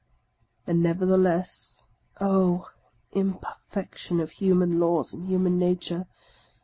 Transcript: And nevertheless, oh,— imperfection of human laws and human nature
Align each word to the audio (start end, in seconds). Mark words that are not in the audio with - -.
And 0.65 0.81
nevertheless, 0.81 1.85
oh,— 2.19 2.71
imperfection 3.11 4.19
of 4.19 4.31
human 4.31 4.79
laws 4.79 5.13
and 5.13 5.27
human 5.27 5.59
nature 5.59 6.07